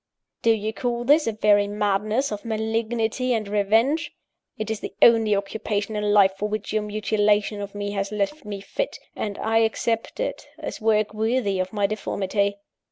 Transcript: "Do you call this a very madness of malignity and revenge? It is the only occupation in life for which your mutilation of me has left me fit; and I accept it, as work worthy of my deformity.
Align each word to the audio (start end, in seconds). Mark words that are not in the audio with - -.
"Do 0.41 0.49
you 0.49 0.73
call 0.73 1.03
this 1.03 1.27
a 1.27 1.31
very 1.31 1.67
madness 1.67 2.31
of 2.31 2.43
malignity 2.43 3.35
and 3.35 3.47
revenge? 3.47 4.15
It 4.57 4.71
is 4.71 4.79
the 4.79 4.95
only 4.99 5.35
occupation 5.35 5.95
in 5.95 6.05
life 6.11 6.33
for 6.39 6.49
which 6.49 6.73
your 6.73 6.81
mutilation 6.81 7.61
of 7.61 7.75
me 7.75 7.91
has 7.91 8.11
left 8.11 8.43
me 8.43 8.61
fit; 8.61 8.97
and 9.15 9.37
I 9.37 9.59
accept 9.59 10.19
it, 10.19 10.47
as 10.57 10.81
work 10.81 11.13
worthy 11.13 11.59
of 11.59 11.71
my 11.71 11.85
deformity. 11.85 12.57